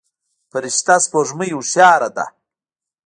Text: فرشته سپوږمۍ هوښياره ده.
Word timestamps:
فرشته 0.51 0.95
سپوږمۍ 1.05 1.51
هوښياره 1.55 2.09
ده. 2.15 2.25